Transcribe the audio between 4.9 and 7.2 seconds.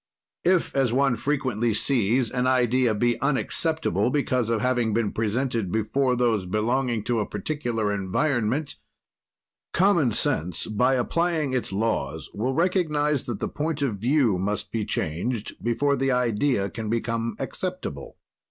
been presented before those belonging to